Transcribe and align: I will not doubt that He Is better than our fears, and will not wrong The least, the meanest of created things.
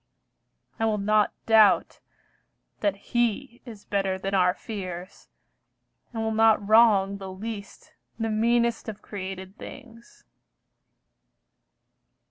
I 0.79 0.85
will 0.85 0.97
not 0.97 1.31
doubt 1.45 1.99
that 2.79 2.95
He 2.95 3.61
Is 3.65 3.85
better 3.85 4.17
than 4.17 4.33
our 4.33 4.55
fears, 4.55 5.27
and 6.11 6.23
will 6.23 6.31
not 6.31 6.67
wrong 6.67 7.19
The 7.19 7.31
least, 7.31 7.93
the 8.17 8.27
meanest 8.31 8.89
of 8.89 9.03
created 9.03 9.59
things. 9.59 10.23